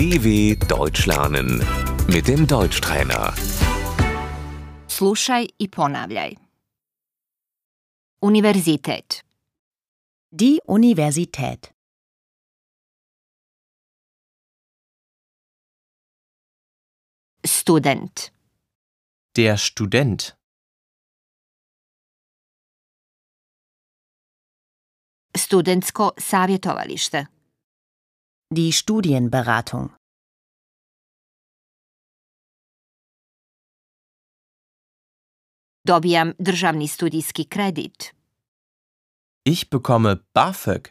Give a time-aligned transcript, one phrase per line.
[0.00, 1.48] DW Deutsch lernen
[2.08, 3.34] mit dem Deutschtrainer.
[4.88, 6.36] Slušaj i ponavljaj.
[8.20, 9.24] Univerzitet,
[10.30, 11.72] Die Universität.
[17.44, 18.32] student,
[19.36, 20.32] Der Student.
[25.36, 27.26] studentsko savjetovalište,
[28.52, 29.90] Die Studienberatung.
[35.84, 38.14] dobijam državni studijski kredit,
[39.44, 40.88] Ich bekomme BAföG.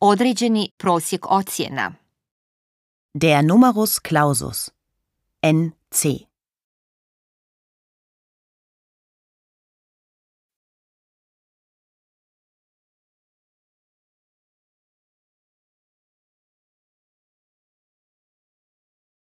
[0.00, 1.92] određeni prosjek ocjena,
[3.14, 4.70] Der Numerus Clausus.
[5.42, 6.29] NC.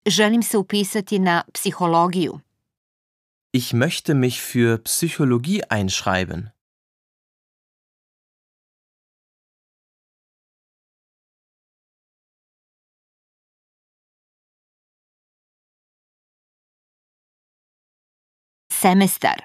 [0.09, 2.39] Želim se upisati na psihologiju,
[3.53, 6.52] Ich möchte mich für Psychologie einschreiben.
[18.71, 19.37] semestar,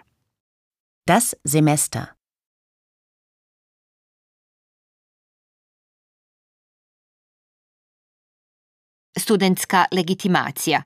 [1.06, 2.14] Das Semester.
[9.24, 10.82] Studentska legitimacija,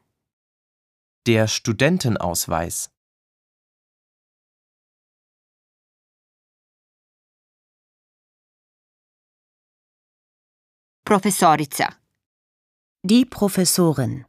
[1.26, 2.88] Der Studentenausweis.
[11.04, 11.86] profesorica,
[13.02, 14.24] Die Professorin.